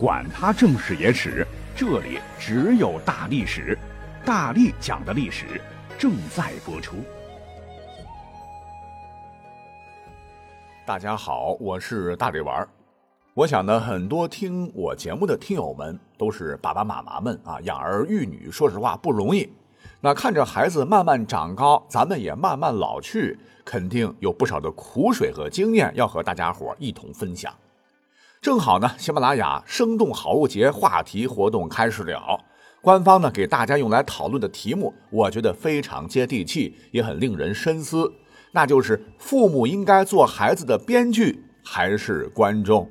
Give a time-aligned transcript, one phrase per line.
[0.00, 3.78] 管他正史野史，这里只有大历史，
[4.24, 5.60] 大力讲的历史
[5.98, 6.96] 正在播出。
[10.86, 12.66] 大家好，我是大力丸。
[13.34, 19.52] 我想呢，很多听我节目的听友们都是爸爸妈妈们啊，养儿育女，说实话不容易。
[20.00, 27.54] 那看着孩子慢慢长高，咱们也慢慢老去，肯定有不少的苦水和经验要和大家伙一同分享。
[28.42, 32.40] 正好呢，喜马拉雅生动好物节话题活动开始了。
[32.80, 38.10] 官方呢给大家用来讨论的题目，我觉得非常接地气，也很令人深思。
[38.52, 42.88] 那就是父母应该做孩子的编剧还是观众？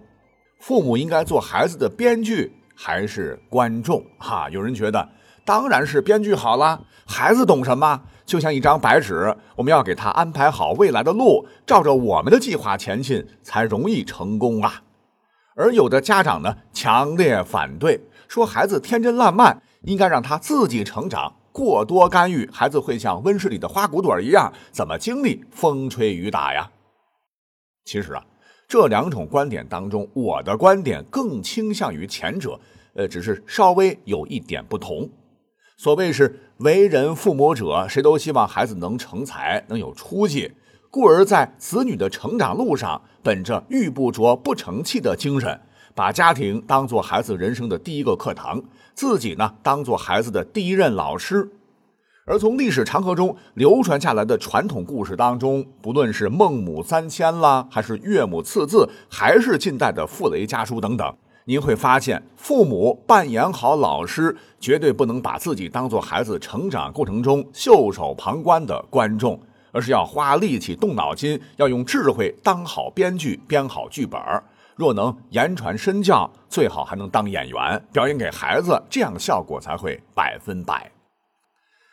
[0.60, 4.06] 父母应该做孩子的编剧还是观众？
[4.20, 5.10] 哈，有人觉得
[5.44, 8.04] 当然是编剧好了，孩子懂什么？
[8.24, 14.84] 就像一张白纸，我们要给他安排好未来的路，照着我们的计划前进，才容易成功啊。
[15.60, 21.36] 而有的家长呢，强烈反对，说孩子天真烂漫，应该让他自己成长。
[21.52, 26.72] 过多干预，孩子会像温室里的花骨朵一样，怎么经历风吹雨打呀？
[27.84, 28.26] 其实啊，
[28.70, 32.58] 这两种观点当中，我的观点更倾向于前者，
[32.94, 35.10] 呃，只是稍微有一点不同。
[35.76, 40.54] 所谓是为人父母者，谁都希望孩子能成才，能有出息。
[40.92, 45.62] 故而在子女的成长路上，本着玉不琢不成器的精神，
[45.94, 48.60] 把家庭当做孩子人生的第一个课堂，
[48.96, 51.52] 自己呢当做孩子的第一任老师。
[52.26, 61.16] 而从历史长河中流传下来的传统故事当中，不论是孟母三迁啦，还是岳母刺字，还是近代的傅雷家书等等，
[61.46, 69.40] 您会发现，父母扮演好老师，绝对不能把自己当做孩子成长过程中袖手旁观的观众。
[69.72, 74.20] 而是要花力气、动脑筋，要用智慧当好编剧、编好剧本
[74.76, 80.90] 若能言传身教，最好还能当演员表演给孩子，这样效果才会百分百。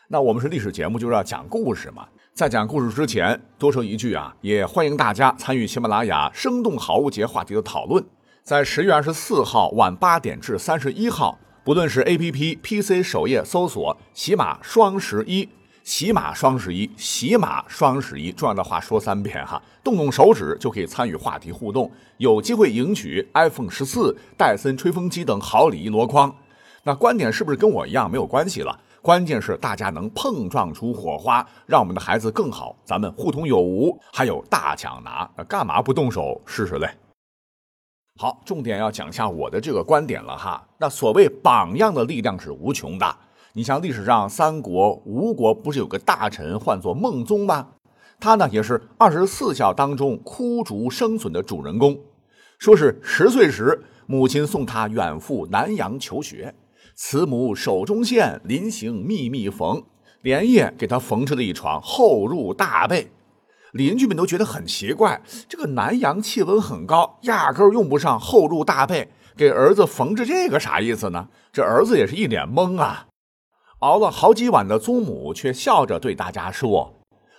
[0.09, 2.07] 那我们是历史节目，就是要讲故事嘛。
[2.33, 8.05] 在讲故事之前，多说一句啊，也欢迎大家参与喜马拉雅生动好物节话题的讨论。
[8.45, 15.49] 在十月二十四号晚八点至三十一号，不论是 A P P、P C 首页搜索“喜马双十一”。
[15.87, 26.35] 喜马双十一，喜马双十一，重要的话说三遍哈，动动手指就可以参与话题互动，有机会赢取 iPhone 十四、戴森吹风机等好礼一箩筐。
[26.83, 28.77] 那观点是不是跟我一样没有关系了？
[29.01, 36.91] 关键是大家能碰撞出火花，让我们的孩子更好，咱们互通有无，还有大抢拿，那干嘛不动手试试嘞？
[38.19, 40.67] 好，重点要讲下我的这个观点了哈。
[40.79, 43.17] 那所谓榜样的力量是无穷的。
[43.57, 47.69] 你像历史上三国、吴国不是有个大臣唤作孟宗吗？
[48.21, 51.99] 他呢也是二十四孝当中枯竹生存的主人公。
[52.59, 56.55] 说是十岁时，母亲送他远赴南阳求学，
[56.95, 59.83] 慈母手中线，临行密密缝，
[60.21, 63.11] 连夜给他缝制了一床厚褥大被。
[63.73, 71.29] 邻居们都觉得很奇怪，这个南阳气温很高，压根用不上厚褥大被，给儿子缝制这个啥意思呢？
[71.51, 73.07] 这儿子也是一脸懵啊。
[73.81, 76.95] 熬了好几晚的宗母却笑着对大家说：“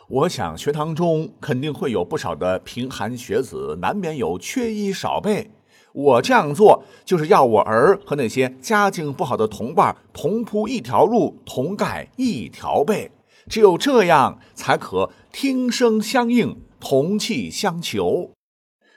[0.07, 5.49] 我想学堂中肯定会有不少的贫寒学子，难免有缺衣少被。
[5.93, 13.11] 我这样做就是要我儿和那些家境不好的同伴同铺一条路，同盖一条被。
[13.49, 18.29] 只有这样，才可听声相应，同气相求。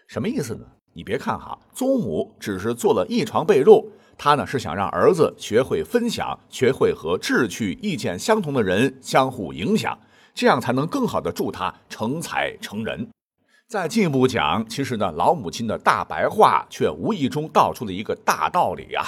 [0.06, 0.66] 什么意思呢？
[0.92, 3.86] 你别看哈，宗母只是做了一床被褥。”
[4.22, 9.98] 他呢是想让儿子学会分享，学会和志趣意见相同的人相互影响，
[10.34, 13.08] 这样才能更好的助他成才成人。
[13.66, 19.06] 再进一步讲，其实呢，老母亲的大白话却无意中道出了一个大道理啊，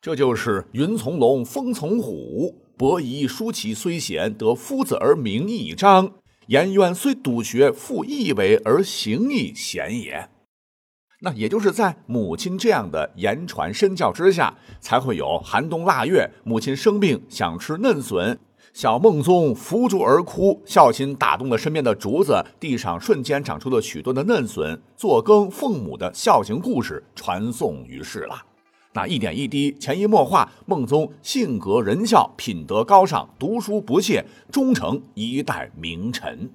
[0.00, 6.06] 这就是云从龙，风从虎，伯夷叔齐虽贤，得夫子而名义彰；
[6.46, 10.28] 颜渊虽笃学，复义为而行义贤也。
[11.24, 18.36] 那也就是在母亲这样的言传身教之下，才会有寒冬腊月，母亲生病想吃嫩笋，
[18.72, 28.42] 小孟宗扶竹而哭，孝心打动了身边的竹子，地上瞬间长出了许多的嫩笋，做羹奉母的孝行故事传颂于世了。
[28.92, 36.50] 那一点一滴，潜移默化，孟宗性格仁孝，品德高尚，读书不懈，终成一代名臣。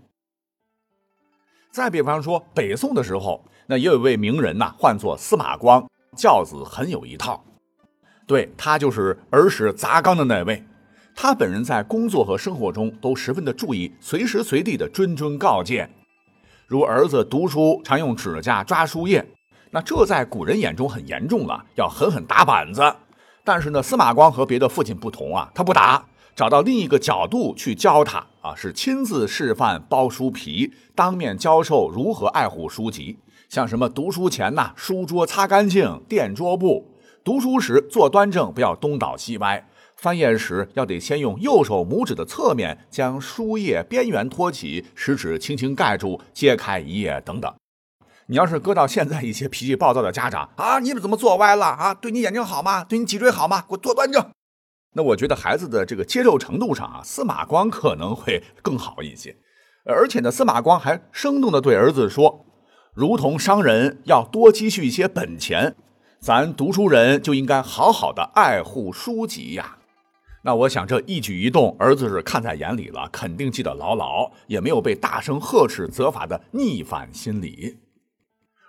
[1.71, 3.43] 再比方说，北宋的时候。
[3.69, 5.85] 那也有一位名人呐，唤作司马光，
[6.15, 7.43] 教子很有一套。
[8.25, 10.63] 对他就是儿时砸缸的那位。
[11.13, 15.89] 他本人在工作和生活中都十分的注意，随时随地的谆谆告诫。
[16.65, 19.27] 如儿子读书常用指甲抓书页，
[19.69, 22.81] 那这在古人眼中很严重了，要狠狠打板子。
[23.43, 26.05] 但是呢，司马光和别的父亲不同啊，他不打，
[26.37, 33.17] 找到另一个角度去教他啊，是亲自示范包书皮，当面教授如何爱护书籍。
[33.49, 36.91] 像什么读书前呐，书桌擦干净，垫桌布；
[37.23, 39.63] 读书时坐端正，不要东倒西歪；
[39.95, 47.51] 翻页时要得先用右手拇指的侧面将书页边缘托起，食指轻轻盖住，揭开一页等等。
[48.27, 51.95] 你要是搁到现在一些脾气暴躁的家长啊，你们怎么坐歪了啊？
[51.95, 52.83] 对你眼睛好吗？
[52.83, 53.61] 对你脊椎好吗？
[53.61, 54.23] 给我坐端正。
[54.97, 59.37] 那我觉得孩子的这个接受程度上啊，司马光可能会更好一些。
[59.85, 62.43] 而且呢，司马光还生动地对儿子说。
[62.95, 65.75] 如同商人要多积蓄一些本钱，
[66.19, 69.77] 咱读书人就应该好好的爱护书籍呀。
[70.41, 77.77] 那我想这一举一动，儿子是看在眼里了，肯定记得牢牢，也没有被大声呵斥责罚的逆反心理。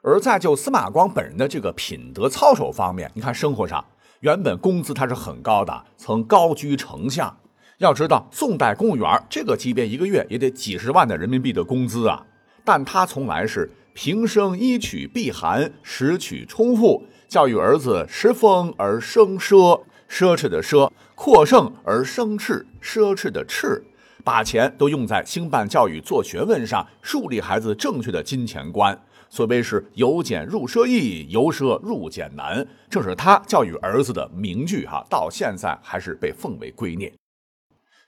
[0.02, 3.82] 而在就司马光本人的这个品德操守方面，你看生活上
[4.20, 7.38] 原本工资他是很高的，曾高居丞相。
[7.79, 12.26] 要知道宋代公务员这个级别，一个月也得几十万的人民币的工资啊，
[12.65, 13.70] 但他从来是。
[13.94, 23.82] 平生衣取避寒，食取充腹，教育儿子食丰而生奢，奢侈的奢；阔盛而生赤，奢侈的赤。
[24.23, 28.97] 把钱都用在兴办教育、做学问上，树立孩子正确的金钱观。
[29.30, 35.04] 所谓是由俭入奢易，由奢入俭难，正是他教育儿子的名句哈。
[35.10, 37.12] 到现在还是被奉为圭臬。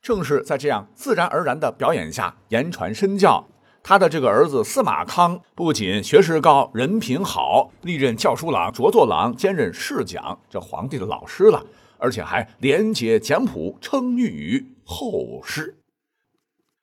[0.02, 3.46] 正是在这样自然而然的表演下，言传身教。
[3.82, 11.64] 他的这个儿子司马康不仅学识高、人品好，历任教书郎、着作郎，兼任侍讲，这皇帝的老师了，
[11.99, 15.78] 而且还廉洁简朴，称誉于后世。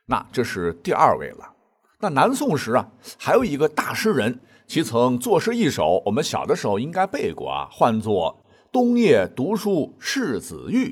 [0.07, 1.56] 那这是第二位了。
[1.99, 8.37] 那南宋时啊，还有一个大诗人，其曾作诗一首，我们小的时候应该背过啊，唤作
[8.71, 10.89] 《冬夜读书示子玉》。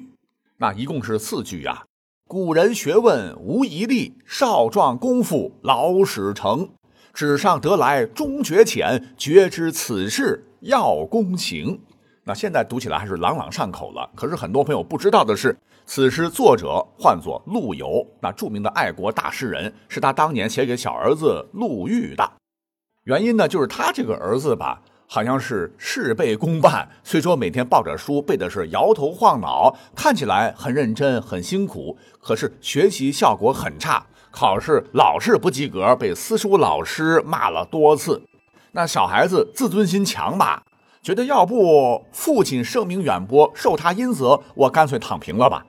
[0.57, 1.83] 那一共是四句啊。
[2.27, 6.69] 古人学问无遗力，少壮功夫老始成。
[7.13, 11.81] 纸上得来终觉浅，绝知此事要躬行。
[12.23, 14.09] 那现在读起来还是朗朗上口了。
[14.15, 15.55] 可是很多朋友不知道的是，
[15.85, 22.31] 此诗作者唤作陆游，那著名的爱国大诗人，是他当年写给小儿子陆玉的。
[23.03, 24.81] 原因呢，就是他这个儿子吧。
[25.07, 38.19] 好像是事倍功半，虽说每天抱着书背的是摇头晃脑，看起来很认真很辛苦，可是学习效果很差，考试老是不及格，被私塾老师骂了多次。
[38.71, 40.63] 那小孩子自尊心强吧，
[41.03, 45.63] 觉得要不父亲声名远播，受他阴责，我干脆躺平了吧。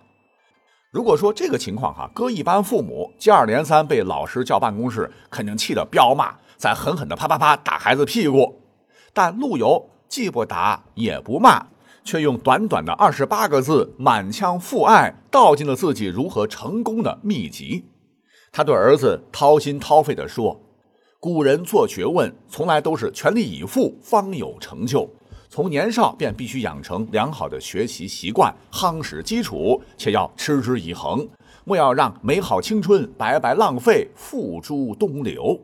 [0.96, 8.62] 如果说这个情况哈，搁一般父母接二连三被老师叫办公室，肯定气得彪骂，再狠狠的啪啪啪打孩子屁股。
[9.12, 11.66] 但陆游既不打也不骂，
[12.02, 17.84] 却用短短的二十八个字，满腔父爱，道尽了自己如何成功的秘籍。
[18.50, 20.58] 他对儿子掏心掏肺地说
[21.20, 25.10] ：“古人做学问，从来都是全力以赴方有成就。
[25.48, 31.28] 从年少便必须养成良好的学习习惯，夯实基础，且要持之以恒，
[31.64, 35.60] 莫要让美好青春白白浪费，付诸东流。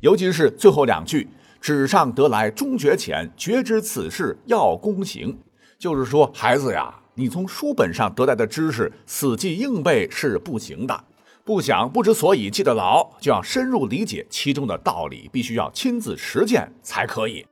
[0.00, 1.28] 尤其是最后两句。”
[1.58, 5.36] 纸上得来终觉浅，绝知此事要躬行。
[5.80, 11.04] 就是说，孩子呀，你从书本上得来的知识，死记硬背是不行的。
[11.44, 17.44] 不想不知所以记得牢，就要深入理解其中的道理，必须要亲自实践才可以。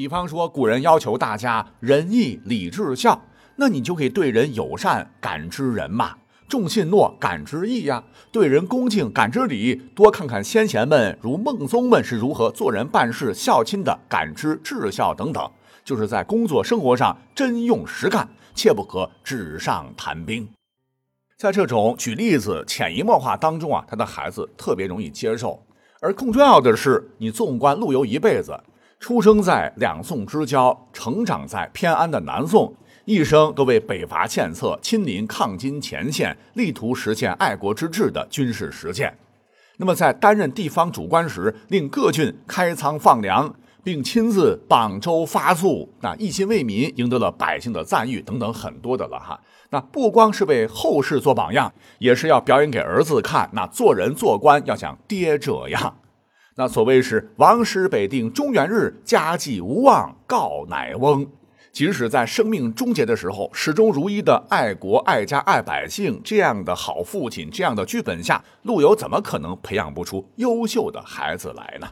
[0.00, 3.22] 比方说，古人要求大家仁义礼智孝，
[3.56, 6.16] 那你就可以对人友善，感知人嘛。
[6.48, 8.02] 重信诺，感知义呀；
[8.32, 9.74] 对人恭敬，感知礼。
[9.94, 15.46] 多看看先贤们，如孟宗们是如何做人办事孝亲的，感知至孝等等。
[15.84, 20.48] 就是在工作生活上真用实干，切不可纸上谈兵。
[21.36, 25.62] 在这种举例子、潜移默化当中啊，他的孩子特别容易接受。
[26.00, 28.58] 而更重要的是，你纵观陆游一辈子，
[29.00, 32.72] 出生在两宋之交，成长在偏安的南宋。
[33.06, 39.16] 一生都为北伐献策，亲临抗金前线，力图实现爱国之志的军事实践。
[39.78, 43.52] 那么，在担任地方主官时，令各郡开仓放粮，
[43.82, 49.40] 并亲自绑粥发粟，那一心为民，赢得了百姓的赞誉等等，很多的了哈。
[49.70, 53.48] 那不光是为后世做榜样，也是要表演给儿子看。
[53.54, 55.96] 那做人做官要像爹这样。
[56.60, 61.26] 那所谓是王师北定中原日，家祭无忘告乃翁。
[61.72, 71.88] 即使在生命终结的时候，始终如一的爱国、爱家、爱百姓，这样的好父亲，这样的剧本下，陆游怎么可能培养不出优秀的孩子来呢？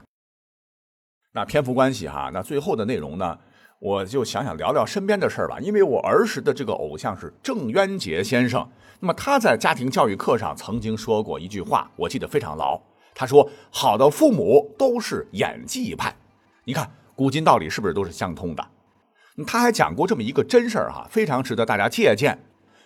[1.32, 3.38] 那篇幅关系哈，那最后的内容呢，
[3.80, 5.58] 我就想想聊聊身边的事儿吧。
[5.60, 8.68] 因为我儿时的这个偶像是郑渊洁先生，
[9.00, 12.78] 那么他在家庭教育课上曾经说过一句话，我记得非常牢。
[13.18, 16.14] 他说：“好的父母都是演技派。”
[16.62, 18.64] 你看，古今道理是不是都是相通的？
[19.44, 22.38] 他还讲过这么一个真事儿哈，非常值得大家借鉴。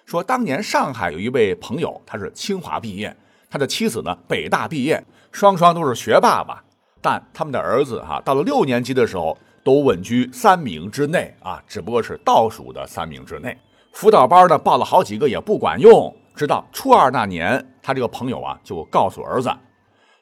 [0.07, 3.15] 说当年上海有一位朋友，他是清华毕业，
[3.51, 6.65] 他的妻子呢北大毕业，双双都是学霸吧。
[7.03, 13.55] 但他们的儿子哈到了六年级的时候都稳居三名之内啊，只不过是倒数的三名之内。
[13.93, 19.53] 辅导班呢报了好几个也不管用，直到初二那年，他这个朋友啊就告诉儿子。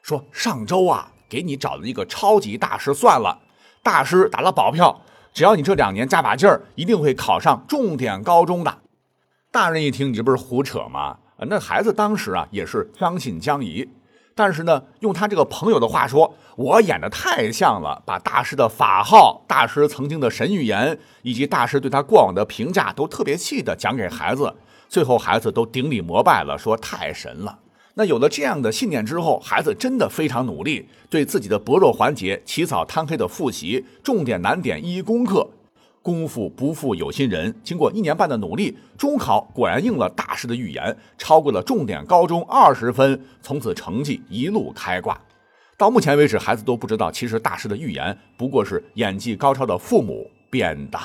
[0.01, 3.39] 说上周啊，给你找了一个超级大师算了，
[3.83, 5.01] 大师打了保票，
[5.33, 8.79] 只要你这两年加把劲儿，一定会考上重点高中的。
[9.51, 11.17] 大人一听，你这不是胡扯吗？
[11.47, 13.89] 那孩子当时啊也是将信将疑，
[14.35, 24.55] 但是呢，用他这个朋友的话说，我演的太像了，把大师的法号、大师曾经的神预言以及大师对他过往的评价都特别细的讲给孩子，
[24.87, 27.57] 最后孩子都顶礼膜拜了，说太神了。
[27.93, 35.47] 那有了这样的信念之后，孩子真的非常努力，对自己的薄弱环节起早贪黑的复习，重点难点一一攻克。
[36.01, 45.19] 功夫不负有心人，经过一年半的努力，中考果然应了大师的预言，超过了重点高中二十分，从此成绩一路开挂。
[45.77, 50.99] 到目前为止，孩子都不知道，其实大师的预言不过是演技高超的父母编的。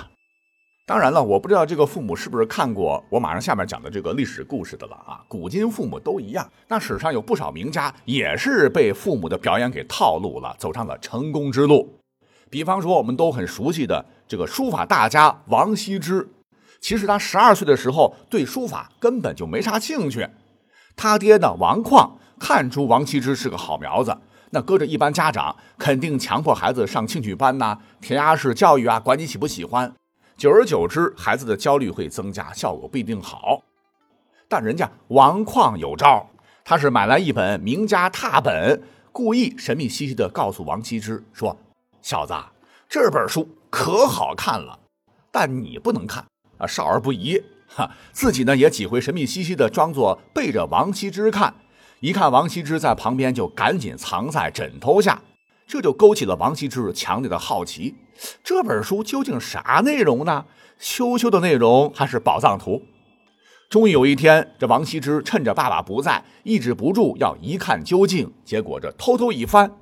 [0.89, 5.21] 当然了，我不知道这个父母是不是看过我马上下面讲的这个历史故事的了啊。
[5.27, 11.99] 古今父母都一样，那史上有不少名家也是被父母的表演给套路了，走上了成功之路。
[12.49, 16.29] 比方说，我们都很熟悉的这个书法大家王羲之，
[16.81, 20.29] 其实他十二岁的时候对书法根本就没啥兴趣。
[20.95, 24.17] 他爹呢，王旷看出王羲之是个好苗子，
[24.51, 29.93] 那搁着一般家长肯定强迫孩子上兴趣班呐、填鸭式教育啊，管你喜不喜欢。
[30.37, 33.63] 久而久之，孩子的焦虑会增加，效果不一定好。
[34.47, 36.29] 但人家王旷有招，
[36.63, 41.57] 他是买来一本名家拓本，故意神秘兮兮的告诉王羲之说
[42.03, 42.35] ：“小子，
[42.87, 44.79] 这本书可好看了，
[45.33, 46.23] 但你不能看
[46.59, 47.43] 啊，少儿不宜。”
[47.75, 51.55] 哈，自己呢也几回神秘兮兮的装作背着王羲之看，
[52.01, 55.23] 一看王羲之在旁边，就赶紧藏在枕头下。
[55.67, 57.97] 这就勾起了王羲之强烈的好奇，
[58.43, 60.45] 这本书究竟啥内容呢？
[60.79, 62.83] 羞羞的内容还是宝藏图？
[63.69, 68.33] 终于有一天，这王羲之趁着爸爸不在，抑制不住要一看究竟。
[68.45, 69.73] 结果这偷偷一翻，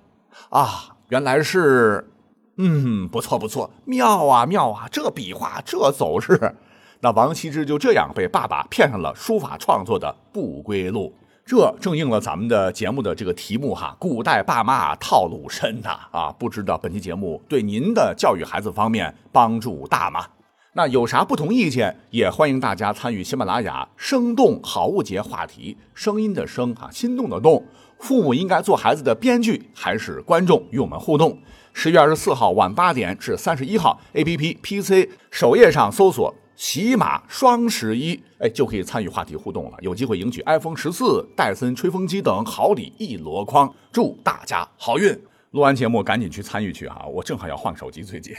[0.50, 2.10] 啊，原来是，
[2.56, 6.56] 嗯，不错不错，妙啊妙啊，这笔画，这走势，
[7.00, 11.14] 那王羲之就这样被爸爸骗上了书法创作的不归路。
[11.46, 16.32] 这正应了咱们的节目的这个题目哈，古代爸妈套路深呐啊！
[16.38, 20.26] 不知道本期节目对您的教育孩子方面帮助大吗？
[20.72, 27.62] 那有啥不同意见，也欢迎大家参与喜马拉雅生动好物节话题，声音的声啊，心动的动，
[27.98, 30.64] 父母应该做孩子的编剧还是观众？
[30.70, 31.36] 与我们互动。
[31.74, 36.34] 十月二十四号晚八点至三十一号，A P P P C 首页上搜索。
[36.56, 45.18] 起码双十一，哎，就可以参与话题互动了，有机会赢取 iPhone 十四、戴森吹风机等好礼一箩筐，祝大家好运！
[45.50, 48.34] 录完节目赶紧去参与去哈，我正好要换手机最近。